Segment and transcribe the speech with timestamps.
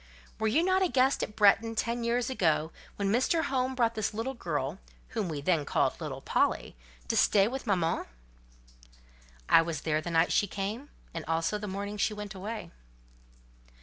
[0.39, 3.43] Were you not a guest at Bretton ten years ago, when Mr.
[3.43, 6.75] Home brought his little girl, whom we then called 'little Polly,'
[7.07, 8.07] to stay with mamma?"
[9.47, 12.71] "I was there the night she came, and also the morning she went away."